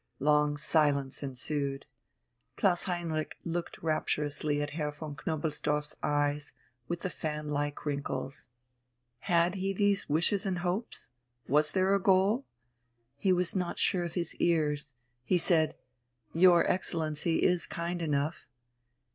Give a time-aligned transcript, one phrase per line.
[0.17, 1.85] Long silence ensued.
[2.57, 6.53] Klaus Heinrich looked rapturously at Herr von Knobelsdorff's eyes
[6.87, 8.49] with the fan like wrinkles.
[9.19, 11.09] Had he these wishes and hopes?
[11.47, 12.45] Was there a goal?
[13.15, 14.95] He was not sure of his ears.
[15.23, 15.75] He said:
[16.33, 18.47] "Your Excellency is kind enough